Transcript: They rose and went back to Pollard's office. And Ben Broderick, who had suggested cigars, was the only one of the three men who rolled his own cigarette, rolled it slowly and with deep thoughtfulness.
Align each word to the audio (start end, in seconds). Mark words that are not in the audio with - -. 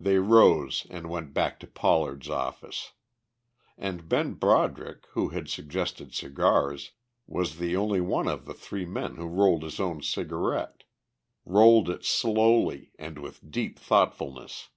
They 0.00 0.16
rose 0.16 0.86
and 0.88 1.10
went 1.10 1.34
back 1.34 1.60
to 1.60 1.66
Pollard's 1.66 2.30
office. 2.30 2.92
And 3.76 4.08
Ben 4.08 4.32
Broderick, 4.32 5.04
who 5.10 5.28
had 5.36 5.50
suggested 5.50 6.14
cigars, 6.14 6.92
was 7.26 7.58
the 7.58 7.76
only 7.76 8.00
one 8.00 8.26
of 8.26 8.46
the 8.46 8.54
three 8.54 8.86
men 8.86 9.16
who 9.16 9.26
rolled 9.26 9.62
his 9.62 9.78
own 9.78 10.00
cigarette, 10.00 10.84
rolled 11.44 11.90
it 11.90 12.06
slowly 12.06 12.92
and 12.98 13.18
with 13.18 13.50
deep 13.50 13.78
thoughtfulness. 13.78 14.70